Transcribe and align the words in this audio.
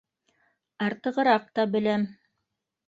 —-Артығыраҡ 0.87 1.47
та 1.59 1.69
беләм 1.77 2.11